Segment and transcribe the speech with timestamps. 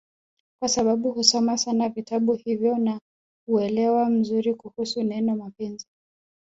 [0.59, 2.99] kwasababu husoma sana vitabu hivyo ana
[3.47, 5.87] uwelewa mzuri kuhusu neno mapenzi